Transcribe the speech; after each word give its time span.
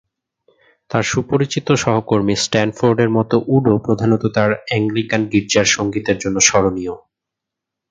তার 0.91 1.03
সুপরিচিত 1.03 1.67
সহকর্মী 1.83 2.35
স্ট্যানফোর্ডের 2.37 3.09
মতো 3.09 3.35
উডও 3.47 3.75
প্রধানত 3.77 4.23
তার 4.35 4.51
অ্যাংলিকান 4.67 5.21
গির্জার 5.31 5.67
সংগীতের 5.67 6.17
জন্য 6.17 6.37
স্মরণীয়। 6.39 6.95